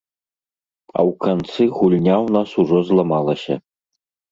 А 0.97 1.03
ў 1.09 1.11
канцы 1.25 1.67
гульня 1.77 2.15
ў 2.25 2.37
нас 2.39 2.49
ужо 2.65 2.77
зламалася. 2.91 3.55